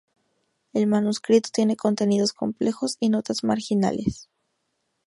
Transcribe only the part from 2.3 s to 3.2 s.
complejos y